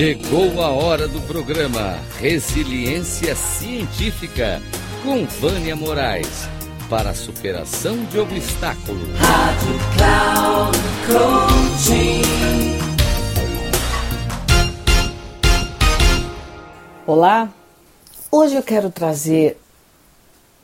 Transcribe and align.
Chegou 0.00 0.62
a 0.62 0.70
hora 0.70 1.06
do 1.06 1.20
programa 1.26 1.98
Resiliência 2.18 3.36
Científica 3.36 4.62
com 5.02 5.26
Vânia 5.26 5.76
Moraes 5.76 6.48
para 6.88 7.10
a 7.10 7.14
superação 7.14 8.02
de 8.06 8.18
obstáculos. 8.18 9.10
Rádio 9.18 9.78
Cloud 9.98 10.78
Coaching. 11.06 12.22
Olá, 17.06 17.50
hoje 18.30 18.56
eu 18.56 18.62
quero 18.62 18.90
trazer 18.90 19.60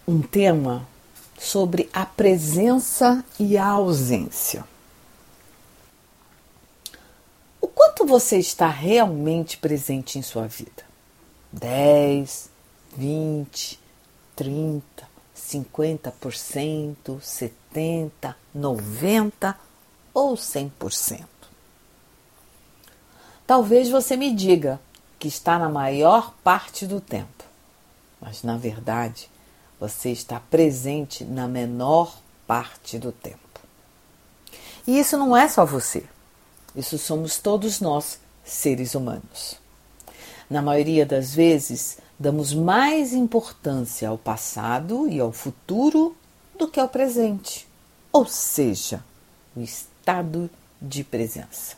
um 0.08 0.22
tema 0.22 0.88
sobre 1.38 1.90
a 1.92 2.06
presença 2.06 3.22
e 3.38 3.58
a 3.58 3.66
ausência. 3.66 4.64
O 7.60 7.68
você 8.06 8.38
está 8.38 8.68
realmente 8.68 9.56
presente 9.56 10.18
em 10.18 10.22
sua 10.22 10.46
vida? 10.46 10.84
10, 11.52 12.50
20, 12.96 13.80
30, 14.34 15.08
50%, 15.36 17.20
70%, 17.20 18.34
90% 18.56 19.54
ou 20.14 20.34
100%? 20.34 21.24
Talvez 23.46 23.88
você 23.88 24.16
me 24.16 24.34
diga 24.34 24.80
que 25.18 25.28
está 25.28 25.58
na 25.58 25.68
maior 25.68 26.34
parte 26.42 26.86
do 26.86 27.00
tempo, 27.00 27.44
mas 28.20 28.42
na 28.42 28.56
verdade 28.56 29.30
você 29.78 30.10
está 30.10 30.40
presente 30.40 31.24
na 31.24 31.46
menor 31.46 32.16
parte 32.46 32.98
do 32.98 33.12
tempo. 33.12 33.38
E 34.86 34.98
isso 34.98 35.16
não 35.16 35.36
é 35.36 35.48
só 35.48 35.64
você, 35.64 36.04
isso 36.76 36.98
somos 36.98 37.38
todos 37.38 37.80
nós, 37.80 38.20
seres 38.44 38.94
humanos. 38.94 39.56
Na 40.48 40.62
maioria 40.62 41.06
das 41.06 41.34
vezes, 41.34 41.98
damos 42.18 42.52
mais 42.52 43.12
importância 43.12 44.08
ao 44.08 44.18
passado 44.18 45.08
e 45.08 45.18
ao 45.18 45.32
futuro 45.32 46.16
do 46.58 46.68
que 46.68 46.78
ao 46.78 46.88
presente, 46.88 47.66
ou 48.12 48.26
seja, 48.26 49.02
o 49.54 49.60
estado 49.60 50.48
de 50.80 51.02
presença. 51.02 51.76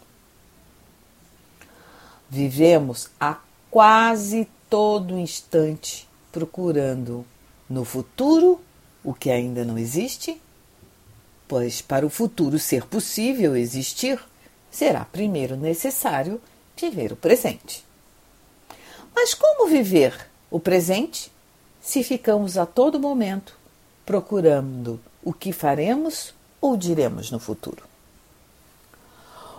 Vivemos 2.28 3.08
a 3.18 3.38
quase 3.70 4.48
todo 4.68 5.18
instante 5.18 6.06
procurando 6.30 7.24
no 7.68 7.84
futuro 7.84 8.60
o 9.02 9.14
que 9.14 9.30
ainda 9.30 9.64
não 9.64 9.78
existe? 9.78 10.40
Pois 11.46 11.80
para 11.80 12.04
o 12.04 12.10
futuro 12.10 12.58
ser 12.58 12.84
possível 12.84 13.56
existir, 13.56 14.20
será 14.70 15.04
primeiro 15.04 15.56
necessário 15.56 16.40
viver 16.76 17.12
o 17.12 17.16
presente. 17.16 17.84
Mas 19.14 19.34
como 19.34 19.68
viver 19.68 20.28
o 20.50 20.60
presente 20.60 21.32
se 21.80 22.02
ficamos 22.02 22.56
a 22.56 22.66
todo 22.66 23.00
momento 23.00 23.56
procurando 24.06 25.00
o 25.24 25.32
que 25.32 25.52
faremos 25.52 26.32
ou 26.60 26.76
diremos 26.76 27.30
no 27.30 27.38
futuro? 27.38 27.82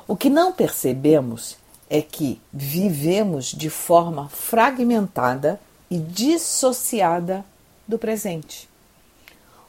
O 0.08 0.16
que 0.16 0.30
não 0.30 0.52
percebemos 0.52 1.58
é 1.90 2.02
que 2.02 2.42
vivemos 2.52 3.48
de 3.48 3.70
forma 3.70 4.30
fragmentada 4.30 5.60
e 5.90 5.98
dissociada 5.98 7.44
do 7.88 7.98
presente, 7.98 8.70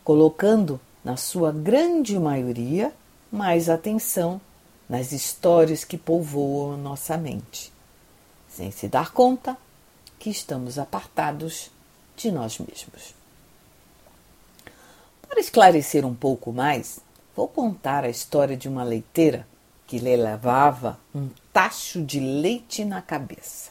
colocando, 0.04 0.78
na 1.02 1.16
sua 1.16 1.50
grande 1.50 2.18
maioria, 2.18 2.92
mais 3.32 3.70
atenção 3.70 4.40
nas 4.90 5.12
histórias 5.12 5.84
que 5.84 5.96
povoam 5.96 6.76
nossa 6.76 7.16
mente, 7.16 7.72
sem 8.48 8.72
se 8.72 8.88
dar 8.88 9.12
conta 9.12 9.56
que 10.18 10.28
estamos 10.28 10.80
apartados 10.80 11.70
de 12.16 12.32
nós 12.32 12.58
mesmos. 12.58 13.14
Para 15.28 15.38
esclarecer 15.38 16.04
um 16.04 16.12
pouco 16.12 16.52
mais, 16.52 16.98
vou 17.36 17.46
contar 17.46 18.02
a 18.02 18.08
história 18.08 18.56
de 18.56 18.68
uma 18.68 18.82
leiteira 18.82 19.46
que 19.86 20.00
lhe 20.00 20.16
levava 20.16 20.98
um 21.14 21.30
tacho 21.52 22.02
de 22.04 22.18
leite 22.18 22.84
na 22.84 23.00
cabeça. 23.00 23.70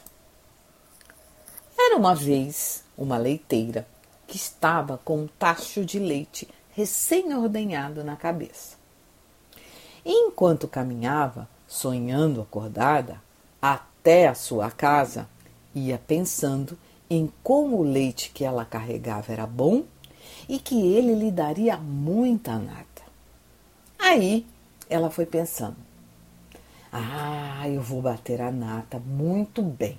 Era 1.78 1.98
uma 1.98 2.14
vez 2.14 2.82
uma 2.96 3.18
leiteira 3.18 3.86
que 4.26 4.38
estava 4.38 4.96
com 5.04 5.18
um 5.18 5.26
tacho 5.26 5.84
de 5.84 5.98
leite 5.98 6.48
recém-ordenhado 6.72 8.02
na 8.02 8.16
cabeça. 8.16 8.79
E 10.04 10.12
enquanto 10.12 10.68
caminhava, 10.68 11.48
sonhando 11.66 12.40
acordada, 12.40 13.20
até 13.60 14.26
a 14.28 14.34
sua 14.34 14.70
casa, 14.70 15.28
ia 15.74 15.98
pensando 15.98 16.78
em 17.08 17.30
como 17.42 17.78
o 17.78 17.82
leite 17.82 18.30
que 18.30 18.44
ela 18.44 18.64
carregava 18.64 19.32
era 19.32 19.46
bom 19.46 19.84
e 20.48 20.58
que 20.58 20.80
ele 20.80 21.14
lhe 21.14 21.30
daria 21.30 21.76
muita 21.76 22.56
nata. 22.58 23.02
Aí 23.98 24.46
ela 24.88 25.10
foi 25.10 25.26
pensando: 25.26 25.76
Ah, 26.92 27.68
eu 27.68 27.82
vou 27.82 28.00
bater 28.00 28.40
a 28.40 28.50
nata 28.50 28.98
muito 28.98 29.62
bem 29.62 29.98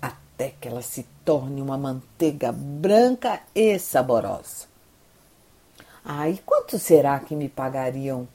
até 0.00 0.54
que 0.60 0.68
ela 0.68 0.82
se 0.82 1.06
torne 1.24 1.60
uma 1.60 1.76
manteiga 1.76 2.52
branca 2.52 3.40
e 3.54 3.78
saborosa. 3.78 4.68
Ah, 6.04 6.28
e 6.28 6.38
quanto 6.38 6.78
será 6.78 7.20
que 7.20 7.36
me 7.36 7.48
pagariam 7.48 8.26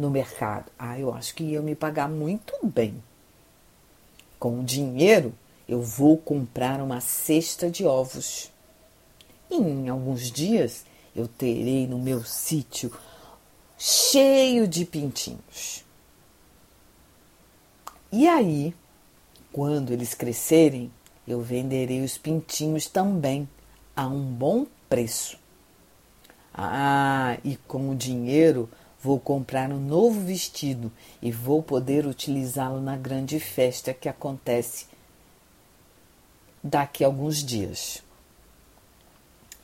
no 0.00 0.10
mercado? 0.10 0.72
Ah, 0.78 0.98
eu 0.98 1.12
acho 1.12 1.34
que 1.34 1.44
iam 1.44 1.62
me 1.62 1.74
pagar 1.74 2.08
muito 2.08 2.54
bem. 2.62 3.02
Com 4.38 4.60
o 4.60 4.64
dinheiro, 4.64 5.34
eu 5.68 5.82
vou 5.82 6.16
comprar 6.16 6.80
uma 6.80 7.00
cesta 7.00 7.70
de 7.70 7.84
ovos. 7.84 8.50
E 9.50 9.56
em 9.56 9.90
alguns 9.90 10.32
dias 10.32 10.86
eu 11.14 11.28
terei 11.28 11.86
no 11.86 11.98
meu 11.98 12.24
sítio 12.24 12.90
cheio 13.76 14.66
de 14.66 14.86
pintinhos. 14.86 15.84
E 18.10 18.26
aí, 18.26 18.74
quando 19.52 19.92
eles 19.92 20.14
crescerem, 20.14 20.90
eu 21.28 21.42
venderei 21.42 22.02
os 22.02 22.16
pintinhos 22.16 22.86
também 22.86 23.48
a 23.94 24.06
um 24.06 24.22
bom 24.22 24.66
preço. 24.88 25.38
Ah, 26.54 27.38
e 27.44 27.56
com 27.56 27.90
o 27.90 27.94
dinheiro 27.94 28.68
vou 29.02 29.18
comprar 29.18 29.70
um 29.70 29.80
novo 29.80 30.20
vestido 30.20 30.92
e 31.22 31.30
vou 31.32 31.62
poder 31.62 32.06
utilizá-lo 32.06 32.80
na 32.80 32.96
grande 32.96 33.40
festa 33.40 33.94
que 33.94 34.08
acontece 34.08 34.86
daqui 36.62 37.02
a 37.02 37.06
alguns 37.06 37.42
dias 37.42 38.02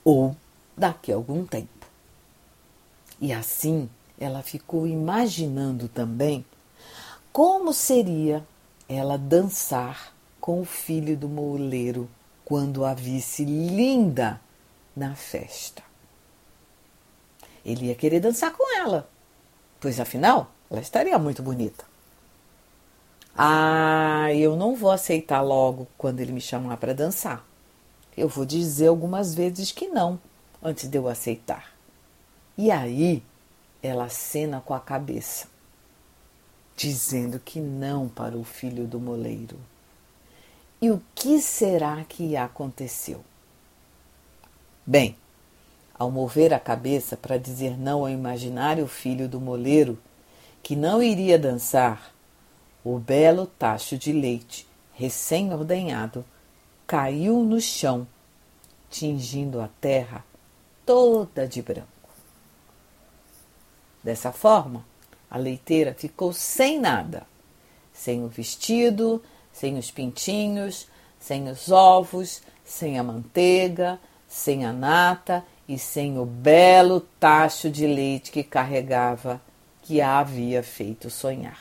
ou 0.05 0.35
daqui 0.77 1.13
a 1.13 1.17
algum 1.17 1.45
tempo. 1.45 1.87
E 3.21 3.33
assim 3.33 3.89
ela 4.19 4.43
ficou 4.43 4.87
imaginando 4.87 5.89
também 5.89 6.45
como 7.33 7.73
seria 7.73 8.47
ela 8.89 9.19
dançar 9.19 10.15
com 10.41 10.61
o 10.61 10.65
filho 10.65 11.17
do 11.17 11.29
moleiro 11.29 12.09
quando 12.45 12.85
a 12.85 12.95
visse 12.95 13.45
linda 13.45 14.41
na 14.95 15.15
festa. 15.15 15.83
Ele 17.65 17.87
ia 17.87 17.95
querer 17.95 18.21
dançar 18.21 18.53
com 18.53 18.79
ela, 18.79 19.11
pois 19.81 20.01
afinal 20.01 20.51
ela 20.71 20.81
estaria 20.81 21.19
muito 21.19 21.43
bonita. 21.43 21.85
Ah, 23.37 24.33
eu 24.35 24.57
não 24.57 24.75
vou 24.75 24.91
aceitar 24.91 25.43
logo 25.43 25.87
quando 25.99 26.21
ele 26.21 26.33
me 26.33 26.41
chamar 26.41 26.79
para 26.79 26.95
dançar. 26.95 27.45
Eu 28.17 28.29
vou 28.29 28.47
dizer 28.47 28.89
algumas 28.89 29.35
vezes 29.35 29.71
que 29.71 29.89
não, 29.89 30.19
antes 30.63 30.89
de 30.89 30.97
eu 30.97 31.07
aceitar. 31.07 31.73
E 32.57 32.71
aí 32.71 33.23
ela 33.83 34.05
acena 34.05 34.61
com 34.61 34.73
a 34.73 34.81
cabeça, 34.81 35.47
dizendo 36.75 37.39
que 37.39 37.61
não 37.61 38.09
para 38.09 38.37
o 38.37 38.43
filho 38.43 38.87
do 38.87 38.99
moleiro. 38.99 39.59
E 40.81 40.91
o 40.91 41.03
que 41.15 41.41
será 41.41 42.05
que 42.05 42.37
aconteceu? 42.37 43.23
Bem, 44.87 45.17
ao 45.99 46.11
mover 46.11 46.53
a 46.53 46.61
cabeça 46.61 47.17
para 47.17 47.39
dizer 47.39 47.79
não 47.79 48.01
ao 48.01 48.11
imaginário 48.11 48.87
filho 48.87 49.29
do 49.29 49.41
moleiro, 49.41 49.99
que 50.63 50.77
não 50.77 51.03
iria 51.03 51.39
dançar, 51.39 52.13
o 52.85 52.99
belo 52.99 53.47
tacho 53.47 53.97
de 53.97 54.13
leite, 54.13 54.67
recém-ordenhado, 54.93 56.25
caiu 56.87 57.43
no 57.43 57.61
chão, 57.61 58.07
tingindo 58.91 59.61
a 59.61 59.69
terra 59.81 60.25
toda 60.85 61.49
de 61.49 61.63
branco. 61.63 61.89
Dessa 64.05 64.31
forma, 64.31 64.85
a 65.29 65.37
leiteira 65.37 65.95
ficou 65.95 66.33
sem 66.33 66.79
nada, 66.79 67.27
sem 67.93 68.23
o 68.23 68.29
vestido, 68.29 69.23
sem 69.53 69.79
os 69.79 69.91
pintinhos, 69.91 70.87
sem 71.19 71.49
os 71.49 71.71
ovos, 71.73 72.43
sem 72.65 72.99
a 72.99 73.03
manteiga, 73.03 73.99
sem 74.29 74.65
a 74.65 74.73
nata 74.73 75.45
e 75.69 75.79
sem 75.79 76.19
o 76.19 76.25
belo 76.25 77.01
tacho 77.19 77.71
de 77.71 77.87
leite 77.87 78.31
que 78.31 78.43
carregava, 78.43 79.41
que 79.83 80.01
a 80.01 80.19
havia 80.19 80.63
feito 80.63 81.11
sonhar. 81.11 81.61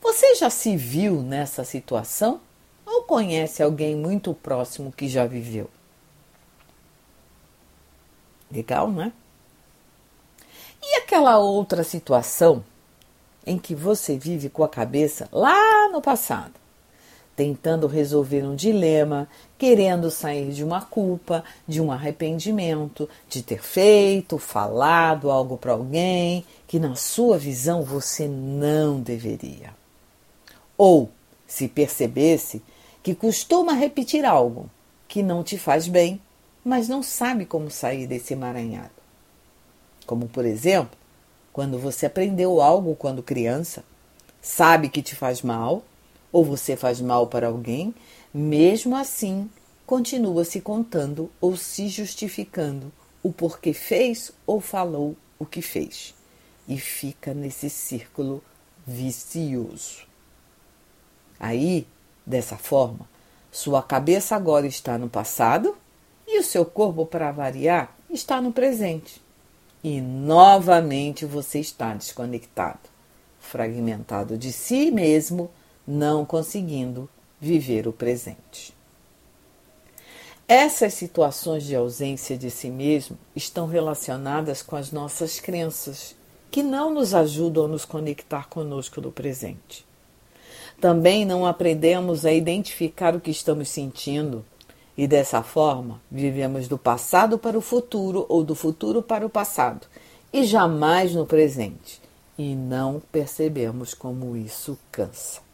Você 0.00 0.34
já 0.34 0.48
se 0.48 0.76
viu 0.76 1.22
nessa 1.22 1.64
situação? 1.64 2.40
Ou 2.86 3.02
conhece 3.02 3.62
alguém 3.62 3.94
muito 3.94 4.34
próximo 4.34 4.90
que 4.90 5.08
já 5.08 5.26
viveu? 5.26 5.70
Legal, 8.50 8.90
não 8.90 9.02
é? 9.02 9.12
E 10.82 10.96
aquela 10.96 11.38
outra 11.38 11.84
situação 11.84 12.64
em 13.46 13.58
que 13.58 13.74
você 13.74 14.18
vive 14.18 14.48
com 14.48 14.64
a 14.64 14.68
cabeça 14.68 15.28
lá 15.30 15.88
no 15.88 16.00
passado, 16.02 16.59
tentando 17.40 17.86
resolver 17.86 18.42
um 18.42 18.54
dilema, 18.54 19.26
querendo 19.56 20.10
sair 20.10 20.52
de 20.52 20.62
uma 20.62 20.82
culpa, 20.82 21.42
de 21.66 21.80
um 21.80 21.90
arrependimento, 21.90 23.08
de 23.30 23.42
ter 23.42 23.62
feito, 23.62 24.36
falado 24.36 25.30
algo 25.30 25.56
para 25.56 25.72
alguém 25.72 26.44
que, 26.68 26.78
na 26.78 26.94
sua 26.96 27.38
visão, 27.38 27.82
você 27.82 28.28
não 28.28 29.00
deveria. 29.00 29.70
Ou, 30.76 31.08
se 31.46 31.66
percebesse 31.66 32.60
que 33.02 33.14
costuma 33.14 33.72
repetir 33.72 34.26
algo 34.26 34.68
que 35.08 35.22
não 35.22 35.42
te 35.42 35.56
faz 35.56 35.88
bem, 35.88 36.20
mas 36.62 36.90
não 36.90 37.02
sabe 37.02 37.46
como 37.46 37.70
sair 37.70 38.06
desse 38.06 38.34
emaranhado. 38.34 38.90
Como, 40.04 40.28
por 40.28 40.44
exemplo, 40.44 40.98
quando 41.54 41.78
você 41.78 42.04
aprendeu 42.04 42.60
algo 42.60 42.94
quando 42.94 43.22
criança, 43.22 43.82
sabe 44.42 44.90
que 44.90 45.00
te 45.00 45.16
faz 45.16 45.40
mal, 45.40 45.82
ou 46.32 46.44
você 46.44 46.76
faz 46.76 47.00
mal 47.00 47.26
para 47.26 47.48
alguém, 47.48 47.94
mesmo 48.32 48.96
assim 48.96 49.50
continua 49.86 50.44
se 50.44 50.60
contando 50.60 51.30
ou 51.40 51.56
se 51.56 51.88
justificando 51.88 52.92
o 53.22 53.32
porquê 53.32 53.72
fez 53.72 54.32
ou 54.46 54.60
falou 54.60 55.16
o 55.38 55.44
que 55.44 55.60
fez. 55.60 56.14
E 56.68 56.78
fica 56.78 57.34
nesse 57.34 57.68
círculo 57.68 58.42
vicioso. 58.86 60.06
Aí, 61.38 61.86
dessa 62.24 62.56
forma, 62.56 63.08
sua 63.50 63.82
cabeça 63.82 64.36
agora 64.36 64.66
está 64.66 64.96
no 64.96 65.08
passado 65.08 65.76
e 66.26 66.38
o 66.38 66.44
seu 66.44 66.64
corpo, 66.64 67.04
para 67.04 67.32
variar, 67.32 67.96
está 68.08 68.40
no 68.40 68.52
presente 68.52 69.20
e 69.82 70.00
novamente 70.00 71.24
você 71.24 71.58
está 71.58 71.94
desconectado, 71.94 72.80
fragmentado 73.40 74.36
de 74.36 74.52
si 74.52 74.90
mesmo, 74.90 75.50
não 75.90 76.24
conseguindo 76.24 77.08
viver 77.40 77.88
o 77.88 77.92
presente. 77.92 78.72
Essas 80.46 80.94
situações 80.94 81.64
de 81.64 81.74
ausência 81.74 82.38
de 82.38 82.48
si 82.48 82.70
mesmo 82.70 83.18
estão 83.34 83.66
relacionadas 83.66 84.62
com 84.62 84.76
as 84.76 84.92
nossas 84.92 85.40
crenças, 85.40 86.14
que 86.48 86.62
não 86.62 86.94
nos 86.94 87.12
ajudam 87.12 87.64
a 87.64 87.68
nos 87.68 87.84
conectar 87.84 88.48
conosco 88.48 89.00
no 89.00 89.10
presente. 89.10 89.84
Também 90.80 91.24
não 91.24 91.44
aprendemos 91.44 92.24
a 92.24 92.32
identificar 92.32 93.14
o 93.16 93.20
que 93.20 93.30
estamos 93.30 93.68
sentindo 93.68 94.44
e 94.96 95.08
dessa 95.08 95.42
forma, 95.42 96.00
vivemos 96.10 96.68
do 96.68 96.78
passado 96.78 97.38
para 97.38 97.58
o 97.58 97.60
futuro 97.60 98.26
ou 98.28 98.44
do 98.44 98.54
futuro 98.54 99.02
para 99.02 99.26
o 99.26 99.30
passado 99.30 99.86
e 100.32 100.44
jamais 100.44 101.14
no 101.14 101.26
presente. 101.26 102.00
E 102.38 102.54
não 102.54 103.02
percebemos 103.12 103.92
como 103.92 104.36
isso 104.36 104.78
cansa. 104.90 105.49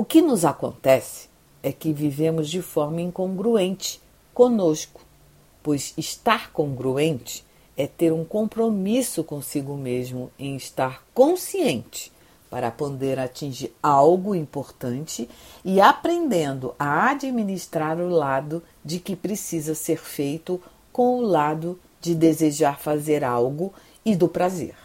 O 0.00 0.04
que 0.06 0.22
nos 0.22 0.46
acontece 0.46 1.28
é 1.62 1.70
que 1.72 1.92
vivemos 1.92 2.48
de 2.48 2.62
forma 2.62 3.02
incongruente 3.02 4.00
conosco, 4.32 5.02
pois 5.62 5.92
estar 5.94 6.52
congruente 6.52 7.44
é 7.76 7.86
ter 7.86 8.10
um 8.10 8.24
compromisso 8.24 9.22
consigo 9.22 9.76
mesmo 9.76 10.30
em 10.38 10.56
estar 10.56 11.04
consciente 11.12 12.10
para 12.48 12.70
poder 12.70 13.18
atingir 13.18 13.74
algo 13.82 14.34
importante 14.34 15.28
e 15.62 15.82
aprendendo 15.82 16.74
a 16.78 17.10
administrar 17.10 18.00
o 18.00 18.08
lado 18.08 18.62
de 18.82 19.00
que 19.00 19.14
precisa 19.14 19.74
ser 19.74 19.98
feito 19.98 20.58
com 20.90 21.18
o 21.18 21.20
lado 21.20 21.78
de 22.00 22.14
desejar 22.14 22.80
fazer 22.80 23.22
algo 23.22 23.70
e 24.02 24.16
do 24.16 24.28
prazer. 24.28 24.76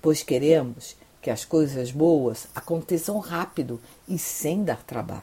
Pois 0.00 0.22
queremos 0.22 0.96
que 1.20 1.30
as 1.30 1.44
coisas 1.44 1.90
boas 1.90 2.46
aconteçam 2.54 3.18
rápido 3.18 3.80
e 4.06 4.18
sem 4.18 4.64
dar 4.64 4.82
trabalho. 4.82 5.22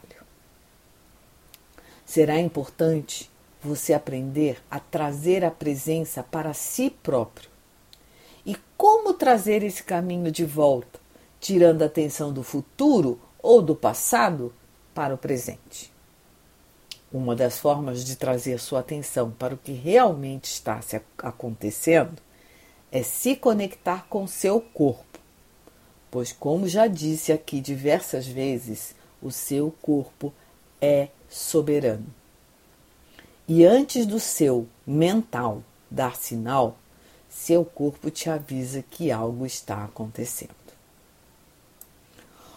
Será 2.04 2.38
importante 2.38 3.30
você 3.62 3.92
aprender 3.92 4.62
a 4.70 4.78
trazer 4.78 5.44
a 5.44 5.50
presença 5.50 6.22
para 6.22 6.54
si 6.54 6.90
próprio. 6.90 7.50
E 8.44 8.56
como 8.76 9.14
trazer 9.14 9.62
esse 9.62 9.82
caminho 9.82 10.30
de 10.30 10.44
volta? 10.44 11.06
tirando 11.46 11.82
a 11.82 11.86
atenção 11.86 12.32
do 12.32 12.42
futuro 12.42 13.20
ou 13.40 13.62
do 13.62 13.76
passado 13.76 14.52
para 14.92 15.14
o 15.14 15.18
presente. 15.18 15.92
Uma 17.12 17.36
das 17.36 17.58
formas 17.58 18.04
de 18.04 18.16
trazer 18.16 18.58
sua 18.58 18.80
atenção 18.80 19.30
para 19.30 19.54
o 19.54 19.58
que 19.58 19.72
realmente 19.72 20.46
está 20.46 20.80
se 20.82 21.00
acontecendo 21.18 22.20
é 22.90 23.02
se 23.02 23.36
conectar 23.36 24.06
com 24.08 24.26
seu 24.26 24.60
corpo, 24.60 25.20
pois, 26.16 26.32
como 26.32 26.66
já 26.66 26.86
disse 26.86 27.30
aqui 27.30 27.60
diversas 27.60 28.26
vezes, 28.26 28.94
o 29.20 29.30
seu 29.30 29.70
corpo 29.82 30.32
é 30.80 31.08
soberano. 31.28 32.06
E 33.46 33.66
antes 33.66 34.06
do 34.06 34.18
seu 34.18 34.66
mental 34.86 35.62
dar 35.90 36.16
sinal, 36.16 36.78
seu 37.28 37.66
corpo 37.66 38.10
te 38.10 38.30
avisa 38.30 38.82
que 38.90 39.12
algo 39.12 39.44
está 39.44 39.84
acontecendo. 39.84 40.54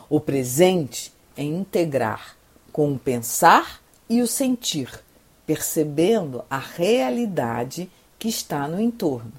O 0.09 0.21
presente 0.21 1.11
é 1.35 1.43
integrar 1.43 2.37
com 2.71 2.93
o 2.93 2.97
pensar 2.97 3.81
e 4.09 4.21
o 4.21 4.27
sentir, 4.27 5.03
percebendo 5.45 6.45
a 6.49 6.59
realidade 6.59 7.91
que 8.17 8.29
está 8.29 8.69
no 8.69 8.79
entorno, 8.79 9.33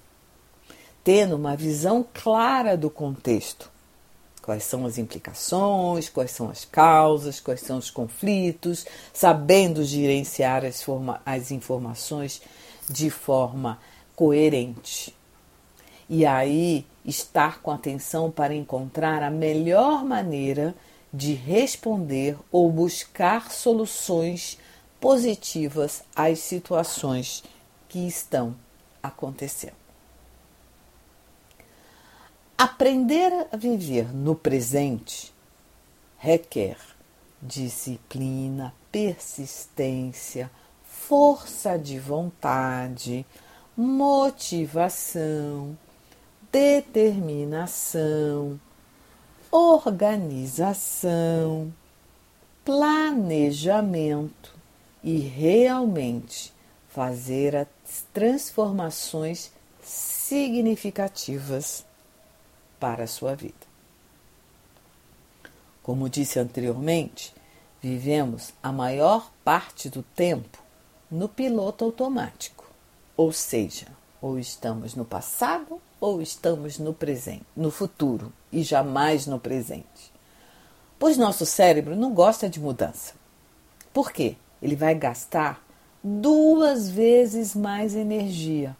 tendo 1.03 1.37
uma 1.37 1.57
visão 1.57 2.05
clara 2.13 2.77
do 2.77 2.91
contexto. 2.91 3.70
Quais 4.51 4.65
são 4.65 4.85
as 4.85 4.99
implicações, 4.99 6.09
quais 6.09 6.33
são 6.33 6.51
as 6.51 6.65
causas, 6.65 7.39
quais 7.39 7.61
são 7.61 7.79
os 7.79 7.89
conflitos, 7.89 8.85
sabendo 9.13 9.85
gerenciar 9.85 10.65
as, 10.65 10.85
as 11.25 11.53
informações 11.53 12.43
de 12.89 13.11
forma 13.11 13.79
coerente. 14.17 15.15
E 16.09 16.27
aí 16.27 16.85
estar 17.05 17.63
com 17.63 17.71
atenção 17.71 18.29
para 18.29 18.53
encontrar 18.53 19.23
a 19.23 19.31
melhor 19.31 20.05
maneira 20.05 20.75
de 21.15 21.33
responder 21.33 22.37
ou 22.51 22.73
buscar 22.73 23.53
soluções 23.53 24.59
positivas 25.01 26.03
às 26.13 26.41
situações 26.41 27.45
que 27.89 28.05
estão 28.05 28.57
acontecendo. 29.01 29.80
Aprender 32.63 33.47
a 33.51 33.57
viver 33.57 34.15
no 34.15 34.35
presente 34.35 35.33
requer 36.19 36.77
disciplina, 37.41 38.75
persistência, 38.93 40.51
força 40.85 41.79
de 41.79 41.99
vontade, 41.99 43.25
motivação, 43.75 45.75
determinação, 46.53 48.61
organização, 49.51 51.73
planejamento 52.63 54.55
e 55.03 55.17
realmente 55.17 56.53
fazer 56.91 57.57
as 57.57 57.69
transformações 58.13 59.51
significativas 59.83 61.89
para 62.81 63.05
a 63.05 63.07
sua 63.07 63.37
vida. 63.37 63.71
Como 65.83 66.09
disse 66.09 66.39
anteriormente, 66.39 67.35
vivemos 67.81 68.53
a 68.63 68.73
maior 68.73 69.31
parte 69.45 69.89
do 69.89 70.03
tempo 70.03 70.59
no 71.11 71.29
piloto 71.29 71.85
automático, 71.85 72.65
ou 73.17 73.33
seja, 73.33 73.87
ou 74.21 74.39
estamos 74.39 74.95
no 74.95 75.05
passado 75.05 75.81
ou 76.01 76.23
estamos 76.23 76.79
no 76.79 76.95
presente, 76.95 77.45
no 77.55 77.71
futuro 77.71 78.33
e 78.51 78.63
jamais 78.63 79.27
no 79.27 79.39
presente. 79.39 80.13
Pois 80.99 81.17
nosso 81.17 81.47
cérebro 81.47 81.97
não 81.97 82.13
gosta 82.13 82.49
de 82.49 82.61
mudança. 82.61 83.15
Por 83.93 84.13
quê? 84.13 84.37
Ele 84.63 84.77
vai 84.77 84.95
gastar 84.95 85.63
duas 86.03 86.89
vezes 86.89 87.55
mais 87.55 87.95
energia. 87.95 88.77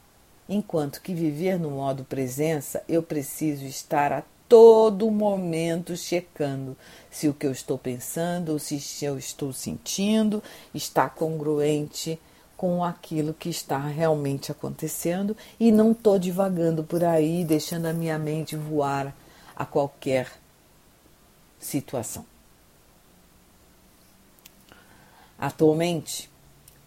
Enquanto 0.53 1.01
que 1.01 1.15
viver 1.15 1.61
no 1.61 1.71
modo 1.71 2.03
presença, 2.03 2.83
eu 2.89 3.05
preciso 3.05 3.65
estar 3.65 4.13
a 4.13 4.25
todo 4.49 5.09
momento 5.09 5.97
checando 5.97 6.77
se 7.09 7.29
o 7.29 7.33
que 7.33 7.47
eu 7.47 7.53
estou 7.53 7.79
pensando 7.79 8.51
ou 8.51 8.59
se 8.59 9.05
eu 9.05 9.17
estou 9.17 9.53
sentindo 9.53 10.43
está 10.75 11.09
congruente 11.09 12.19
com 12.57 12.83
aquilo 12.83 13.33
que 13.33 13.49
está 13.49 13.79
realmente 13.79 14.51
acontecendo 14.51 15.37
e 15.59 15.71
não 15.71 15.93
estou 15.93 16.19
divagando 16.19 16.83
por 16.83 17.05
aí, 17.05 17.45
deixando 17.45 17.87
a 17.87 17.93
minha 17.93 18.19
mente 18.19 18.57
voar 18.57 19.15
a 19.55 19.65
qualquer 19.65 20.33
situação. 21.61 22.27
Atualmente, 25.39 26.29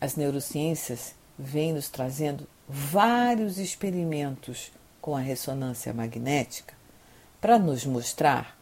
as 0.01 0.17
neurociências 0.17 1.15
vêm 1.39 1.71
nos 1.71 1.87
trazendo 1.87 2.45
vários 2.67 3.57
experimentos 3.57 4.71
com 5.01 5.15
a 5.15 5.19
ressonância 5.19 5.93
magnética 5.93 6.73
para 7.41 7.59
nos 7.59 7.85
mostrar 7.85 8.57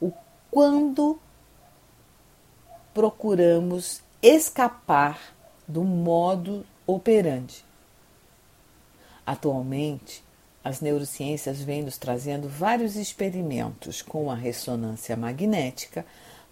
o 0.00 0.12
quando 0.50 1.18
procuramos 2.92 4.02
escapar 4.20 5.20
do 5.66 5.84
modo 5.84 6.64
operandi. 6.86 7.64
Atualmente, 9.26 10.22
as 10.62 10.80
neurociências 10.80 11.60
vêm 11.60 11.82
nos 11.82 11.96
trazendo 11.96 12.48
vários 12.48 12.96
experimentos 12.96 14.02
com 14.02 14.30
a 14.30 14.34
ressonância 14.34 15.16
magnética 15.16 16.04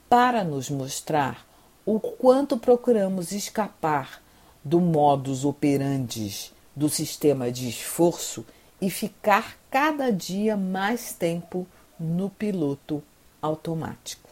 para 0.09 0.45
nos 0.45 0.71
mostrar 0.71 1.47
o 1.85 1.99
quanto 1.99 2.57
procuramos 2.57 3.33
escapar 3.33 4.23
do 4.65 4.81
modus 4.81 5.45
operandi 5.45 6.53
do 6.75 6.88
sistema 6.88 7.50
de 7.50 7.69
esforço 7.69 8.45
e 8.81 8.91
ficar 8.91 9.57
cada 9.71 10.11
dia 10.11 10.57
mais 10.57 11.12
tempo 11.12 11.67
no 11.99 12.29
piloto 12.31 13.02
automático. 13.41 14.29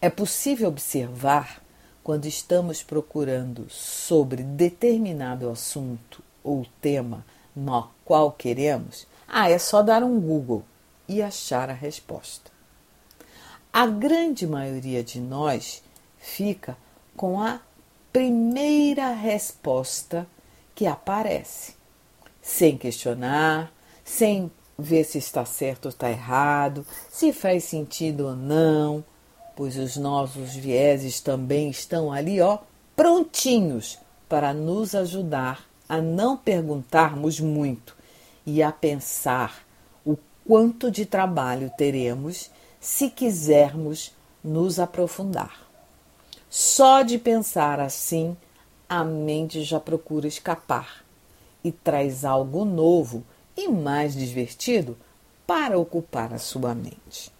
É 0.00 0.10
possível 0.10 0.68
observar 0.68 1.62
quando 2.04 2.26
estamos 2.26 2.82
procurando 2.82 3.68
sobre 3.68 4.42
determinado 4.42 5.50
assunto 5.50 6.22
ou 6.42 6.66
tema 6.80 7.24
no 7.54 7.88
qual 8.04 8.32
queremos, 8.32 9.06
ah, 9.26 9.50
é 9.50 9.58
só 9.58 9.82
dar 9.82 10.02
um 10.02 10.20
Google 10.20 10.64
e 11.08 11.20
achar 11.20 11.68
a 11.68 11.74
resposta. 11.74 12.50
A 13.72 13.86
grande 13.86 14.46
maioria 14.46 15.02
de 15.02 15.20
nós 15.20 15.82
fica 16.18 16.76
com 17.16 17.40
a 17.40 17.60
primeira 18.12 19.12
resposta 19.12 20.26
que 20.78 20.86
aparece, 20.86 21.74
sem 22.40 22.78
questionar, 22.78 23.72
sem 24.04 24.48
ver 24.78 25.02
se 25.02 25.18
está 25.18 25.44
certo 25.44 25.86
ou 25.86 25.88
está 25.88 26.08
errado, 26.08 26.86
se 27.10 27.32
faz 27.32 27.64
sentido 27.64 28.28
ou 28.28 28.36
não, 28.36 29.04
pois 29.56 29.76
os 29.76 29.96
nossos 29.96 30.54
vieses 30.54 31.18
também 31.20 31.68
estão 31.68 32.12
ali, 32.12 32.40
ó, 32.40 32.58
prontinhos 32.94 33.98
para 34.28 34.54
nos 34.54 34.94
ajudar 34.94 35.64
a 35.88 36.00
não 36.00 36.36
perguntarmos 36.36 37.40
muito 37.40 37.96
e 38.46 38.62
a 38.62 38.70
pensar 38.70 39.66
o 40.06 40.16
quanto 40.46 40.92
de 40.92 41.04
trabalho 41.04 41.72
teremos 41.76 42.52
se 42.78 43.10
quisermos 43.10 44.14
nos 44.44 44.78
aprofundar. 44.78 45.68
Só 46.48 47.02
de 47.02 47.18
pensar 47.18 47.80
assim, 47.80 48.36
a 48.88 49.04
mente 49.04 49.62
já 49.62 49.78
procura 49.78 50.26
escapar 50.26 51.04
e 51.62 51.70
traz 51.70 52.24
algo 52.24 52.64
novo 52.64 53.24
e 53.56 53.68
mais 53.68 54.14
divertido 54.14 54.96
para 55.46 55.78
ocupar 55.78 56.32
a 56.32 56.38
sua 56.38 56.74
mente. 56.74 57.32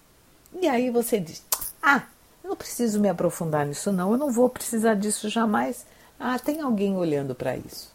E 0.61 0.69
aí 0.69 0.91
você 0.91 1.19
diz: 1.21 1.45
Ah, 1.83 2.05
eu 2.43 2.51
não 2.51 2.57
preciso 2.57 3.01
me 3.01 3.09
aprofundar 3.09 3.67
nisso, 3.67 3.93
não, 3.93 4.13
eu 4.13 4.19
não 4.19 4.31
vou 4.31 4.49
precisar 4.49 4.95
disso 4.95 5.29
jamais. 5.29 5.87
Ah, 6.19 6.39
tem 6.39 6.61
alguém 6.61 6.97
olhando 6.97 7.35
para 7.35 7.57
isso. 7.57 7.93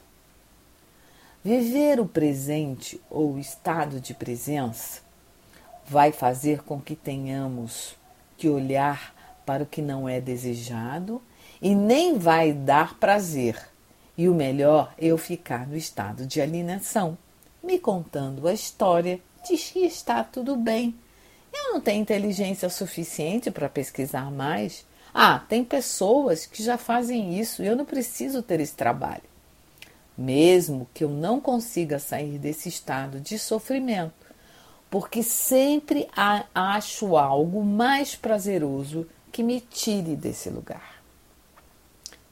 Viver 1.44 2.00
o 2.00 2.06
presente 2.06 3.02
ou 3.10 3.34
o 3.34 3.40
estado 3.40 4.00
de 4.00 4.14
presença 4.14 5.02
vai 5.86 6.14
fazer 6.14 6.64
com 6.64 6.80
que 6.80 6.96
tenhamos 6.96 7.96
que 8.38 8.48
olhar 8.48 9.14
para 9.46 9.64
o 9.64 9.66
que 9.66 9.82
não 9.82 10.08
é 10.08 10.22
desejado 10.22 11.22
e 11.64 11.74
nem 11.74 12.18
vai 12.18 12.52
dar 12.52 13.00
prazer. 13.00 13.58
E 14.18 14.28
o 14.28 14.36
melhor 14.36 14.94
é 14.98 15.08
eu 15.08 15.18
ficar 15.18 15.66
no 15.66 15.78
estado 15.78 16.28
de 16.28 16.42
alienação, 16.42 17.18
me 17.64 17.80
contando 17.80 18.50
a 18.50 18.54
história 18.54 19.22
de 19.48 19.56
que 19.56 19.80
está 19.80 20.26
tudo 20.26 20.58
bem. 20.58 20.94
Eu 21.54 21.74
não 21.74 21.80
tenho 21.80 22.02
inteligência 22.02 22.70
suficiente 22.70 23.50
para 23.50 23.70
pesquisar 23.70 24.30
mais. 24.30 24.86
Ah, 25.14 25.40
tem 25.48 25.64
pessoas 25.64 26.46
que 26.46 26.62
já 26.62 26.78
fazem 26.78 27.40
isso 27.40 27.64
e 27.64 27.68
eu 27.68 27.78
não 27.78 27.86
preciso 27.86 28.44
ter 28.44 28.60
esse 28.60 28.74
trabalho. 28.74 29.24
Mesmo 30.18 30.88
que 30.94 31.04
eu 31.06 31.10
não 31.10 31.40
consiga 31.40 31.98
sair 31.98 32.38
desse 32.38 32.68
estado 32.68 33.22
de 33.22 33.40
sofrimento, 33.40 34.14
porque 34.90 35.24
sempre 35.24 36.10
acho 36.54 37.16
algo 37.16 37.64
mais 37.64 38.16
prazeroso 38.16 39.08
que 39.32 39.42
me 39.42 39.62
tire 39.62 40.16
desse 40.16 40.50
lugar. 40.50 40.93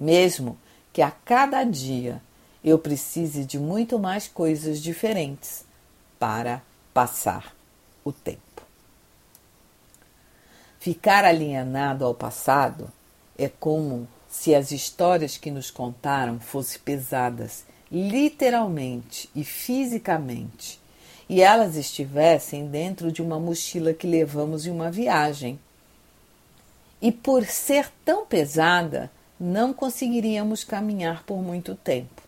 Mesmo 0.01 0.57
que 0.91 1.03
a 1.03 1.11
cada 1.11 1.63
dia 1.63 2.19
eu 2.63 2.79
precise 2.79 3.45
de 3.45 3.59
muito 3.59 3.99
mais 3.99 4.27
coisas 4.27 4.81
diferentes 4.81 5.63
para 6.17 6.63
passar 6.91 7.55
o 8.03 8.11
tempo. 8.11 8.41
Ficar 10.79 11.23
alienado 11.23 12.03
ao 12.03 12.15
passado 12.15 12.91
é 13.37 13.47
como 13.47 14.07
se 14.27 14.55
as 14.55 14.71
histórias 14.71 15.37
que 15.37 15.51
nos 15.51 15.69
contaram 15.69 16.39
fossem 16.39 16.81
pesadas, 16.81 17.63
literalmente 17.91 19.29
e 19.35 19.43
fisicamente, 19.43 20.79
e 21.29 21.41
elas 21.41 21.75
estivessem 21.75 22.65
dentro 22.65 23.11
de 23.11 23.21
uma 23.21 23.39
mochila 23.39 23.93
que 23.93 24.07
levamos 24.07 24.65
em 24.65 24.71
uma 24.71 24.89
viagem 24.89 25.59
e 26.99 27.11
por 27.11 27.45
ser 27.45 27.91
tão 28.03 28.25
pesada, 28.25 29.11
não 29.43 29.73
conseguiríamos 29.73 30.63
caminhar 30.63 31.23
por 31.23 31.41
muito 31.41 31.73
tempo. 31.73 32.21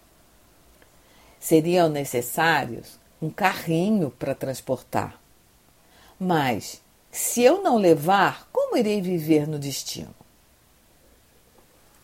Seriam 1.39 1.88
necessários 1.88 2.98
um 3.22 3.29
carrinho 3.29 4.10
para 4.10 4.34
transportar. 4.34 5.22
Mas, 6.20 6.82
se 7.12 7.43
eu 7.43 7.62
não 7.62 7.77
levar, 7.77 8.50
como 8.51 8.75
irei 8.75 9.00
viver 9.00 9.48
no 9.48 9.60
destino? 9.60 10.13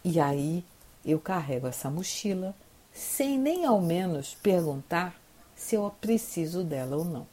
E 0.04 0.20
aí 0.20 0.64
eu 1.04 1.20
carrego 1.20 1.66
essa 1.66 1.90
mochila 1.90 2.54
sem 2.94 3.36
nem 3.40 3.66
ao 3.66 3.82
menos 3.82 4.36
perguntar 4.36 5.20
se 5.56 5.74
eu 5.74 5.92
preciso 6.00 6.64
dela 6.64 6.96
ou 6.96 7.06
não. 7.06 7.28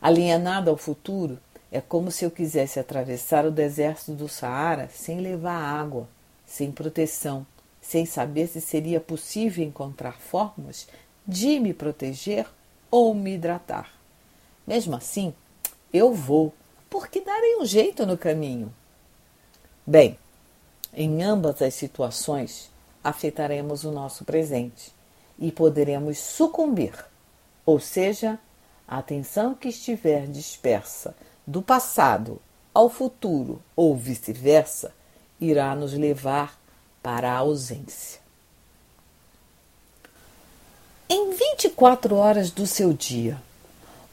Alienado 0.00 0.70
ao 0.70 0.76
futuro, 0.76 1.40
é 1.76 1.80
como 1.82 2.10
se 2.10 2.24
eu 2.24 2.30
quisesse 2.30 2.80
atravessar 2.80 3.44
o 3.44 3.50
deserto 3.50 4.12
do 4.12 4.30
Saara 4.30 4.88
sem 4.88 5.20
levar 5.20 5.58
água, 5.58 6.08
sem 6.46 6.72
proteção, 6.72 7.46
sem 7.82 8.06
saber 8.06 8.46
se 8.46 8.62
seria 8.62 8.98
possível 8.98 9.62
encontrar 9.62 10.18
formas 10.18 10.88
de 11.28 11.60
me 11.60 11.74
proteger 11.74 12.46
ou 12.90 13.14
me 13.14 13.34
hidratar. 13.34 13.92
Mesmo 14.66 14.96
assim, 14.96 15.34
eu 15.92 16.14
vou, 16.14 16.54
porque 16.88 17.20
darei 17.20 17.56
um 17.56 17.66
jeito 17.66 18.06
no 18.06 18.16
caminho. 18.16 18.72
Bem, 19.86 20.18
em 20.94 21.22
ambas 21.22 21.60
as 21.60 21.74
situações, 21.74 22.70
afetaremos 23.04 23.84
o 23.84 23.92
nosso 23.92 24.24
presente 24.24 24.94
e 25.38 25.52
poderemos 25.52 26.16
sucumbir, 26.16 26.94
ou 27.66 27.78
seja, 27.78 28.38
a 28.88 28.96
atenção 28.96 29.54
que 29.54 29.68
estiver 29.68 30.26
dispersa 30.26 31.14
do 31.46 31.62
passado 31.62 32.40
ao 32.74 32.90
futuro 32.90 33.62
ou 33.74 33.96
vice-versa, 33.96 34.92
irá 35.40 35.74
nos 35.74 35.92
levar 35.92 36.58
para 37.02 37.32
a 37.32 37.36
ausência. 37.36 38.20
Em 41.08 41.30
24 41.30 42.16
horas 42.16 42.50
do 42.50 42.66
seu 42.66 42.92
dia, 42.92 43.40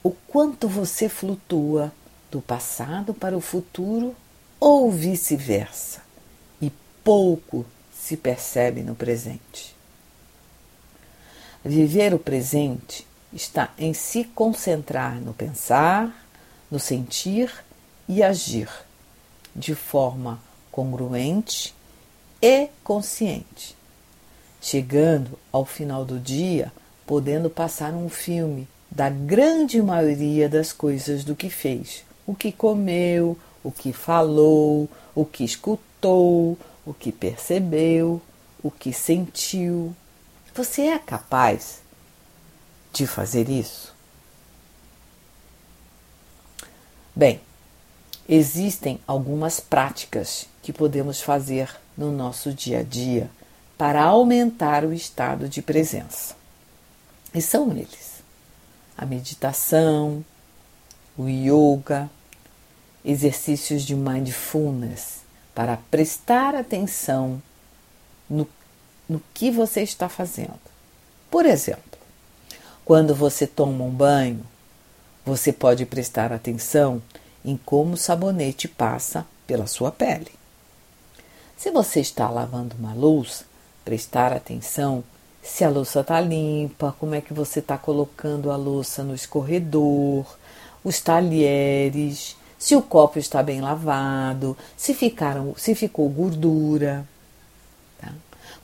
o 0.02 0.10
quanto 0.10 0.68
você 0.68 1.08
flutua 1.08 1.92
do 2.30 2.40
passado 2.40 3.12
para 3.12 3.36
o 3.36 3.40
futuro 3.40 4.14
ou 4.60 4.90
vice-versa, 4.90 6.02
e 6.60 6.70
pouco 7.02 7.66
se 7.92 8.16
percebe 8.16 8.82
no 8.82 8.94
presente. 8.94 9.74
Viver 11.64 12.14
o 12.14 12.18
presente 12.18 13.06
está 13.32 13.72
em 13.76 13.92
se 13.92 14.24
concentrar 14.24 15.16
no 15.16 15.32
pensar, 15.32 16.23
no 16.74 16.80
sentir 16.80 17.52
e 18.08 18.20
agir 18.20 18.68
de 19.54 19.76
forma 19.76 20.40
congruente 20.72 21.72
e 22.42 22.68
consciente, 22.82 23.76
chegando 24.60 25.38
ao 25.52 25.64
final 25.64 26.04
do 26.04 26.18
dia 26.18 26.72
podendo 27.06 27.48
passar 27.48 27.92
um 27.92 28.08
filme 28.08 28.66
da 28.90 29.08
grande 29.08 29.80
maioria 29.80 30.48
das 30.48 30.72
coisas 30.72 31.22
do 31.22 31.36
que 31.36 31.48
fez, 31.48 32.04
o 32.26 32.34
que 32.34 32.50
comeu, 32.50 33.38
o 33.62 33.70
que 33.70 33.92
falou, 33.92 34.88
o 35.14 35.24
que 35.24 35.44
escutou, 35.44 36.58
o 36.84 36.92
que 36.92 37.12
percebeu, 37.12 38.20
o 38.60 38.68
que 38.68 38.92
sentiu. 38.92 39.94
Você 40.52 40.88
é 40.88 40.98
capaz 40.98 41.82
de 42.92 43.06
fazer 43.06 43.48
isso? 43.48 43.93
Bem, 47.16 47.40
existem 48.28 48.98
algumas 49.06 49.60
práticas 49.60 50.48
que 50.62 50.72
podemos 50.72 51.20
fazer 51.20 51.70
no 51.96 52.10
nosso 52.10 52.52
dia 52.52 52.80
a 52.80 52.82
dia 52.82 53.30
para 53.78 54.02
aumentar 54.02 54.84
o 54.84 54.92
estado 54.92 55.48
de 55.48 55.62
presença. 55.62 56.34
E 57.32 57.40
são 57.40 57.70
eles: 57.70 58.22
a 58.98 59.06
meditação, 59.06 60.24
o 61.16 61.28
yoga, 61.28 62.10
exercícios 63.04 63.82
de 63.82 63.94
mindfulness 63.94 65.20
para 65.54 65.76
prestar 65.88 66.56
atenção 66.56 67.40
no, 68.28 68.48
no 69.08 69.22
que 69.32 69.52
você 69.52 69.82
está 69.82 70.08
fazendo. 70.08 70.58
Por 71.30 71.46
exemplo, 71.46 71.98
quando 72.84 73.14
você 73.14 73.46
toma 73.46 73.84
um 73.84 73.90
banho, 73.90 74.44
você 75.24 75.52
pode 75.52 75.86
prestar 75.86 76.32
atenção 76.32 77.02
em 77.44 77.56
como 77.56 77.94
o 77.94 77.96
sabonete 77.96 78.68
passa 78.68 79.26
pela 79.46 79.66
sua 79.66 79.90
pele. 79.90 80.32
Se 81.56 81.70
você 81.70 82.00
está 82.00 82.28
lavando 82.28 82.76
uma 82.78 82.94
louça, 82.94 83.44
prestar 83.84 84.32
atenção 84.32 85.04
se 85.44 85.62
a 85.62 85.68
louça 85.68 86.00
está 86.00 86.20
limpa, 86.20 86.96
como 86.98 87.14
é 87.14 87.20
que 87.20 87.34
você 87.34 87.58
está 87.58 87.76
colocando 87.76 88.50
a 88.50 88.56
louça 88.56 89.04
no 89.04 89.14
escorredor, 89.14 90.24
os 90.82 91.00
talheres, 91.00 92.34
se 92.58 92.74
o 92.74 92.80
copo 92.80 93.18
está 93.18 93.42
bem 93.42 93.60
lavado, 93.60 94.56
se, 94.74 94.94
ficaram, 94.94 95.54
se 95.54 95.74
ficou 95.74 96.08
gordura. 96.08 97.06
Tá? 98.00 98.10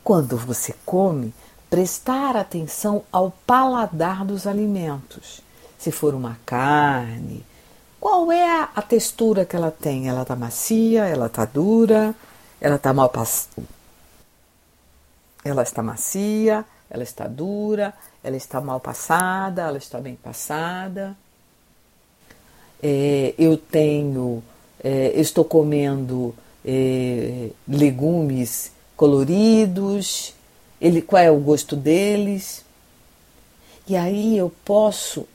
Quando 0.02 0.38
você 0.38 0.74
come, 0.86 1.34
prestar 1.68 2.34
atenção 2.34 3.02
ao 3.12 3.30
paladar 3.46 4.24
dos 4.24 4.46
alimentos. 4.46 5.42
Se 5.80 5.90
for 5.90 6.14
uma 6.14 6.38
carne, 6.44 7.42
qual 7.98 8.30
é 8.30 8.68
a, 8.74 8.82
textura 8.82 9.46
que 9.46 9.56
ela 9.56 9.70
tem? 9.70 10.10
Ela 10.10 10.22
está 10.22 10.36
macia, 10.36 11.06
ela 11.06 11.24
está 11.24 11.46
dura, 11.46 12.14
ela 12.60 12.76
está 12.76 12.92
mal 12.92 13.08
passada. 13.08 13.66
Ela 15.42 15.62
está 15.62 15.82
macia, 15.82 16.66
ela 16.90 17.02
está 17.02 17.26
dura, 17.26 17.94
ela 18.22 18.36
está 18.36 18.60
mal 18.60 18.78
passada, 18.78 19.62
ela 19.62 19.78
está 19.78 19.98
bem 19.98 20.16
passada. 20.16 21.16
É, 22.82 23.34
eu 23.38 23.56
tenho, 23.56 24.44
é, 24.84 25.18
estou 25.18 25.46
comendo 25.46 26.34
é, 26.62 27.48
legumes 27.66 28.70
coloridos, 28.98 30.34
ele, 30.78 31.00
qual 31.00 31.22
é 31.22 31.30
o 31.30 31.38
gosto 31.38 31.74
deles. 31.74 32.66
E 33.88 33.96
aí 33.96 34.36
eu 34.36 34.52
posso 34.62 35.26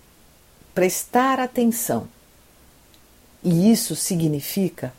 prestar 0.76 1.40
atenção. 1.40 2.08
E 3.42 3.72
isso 3.72 3.96
significa 3.96 4.94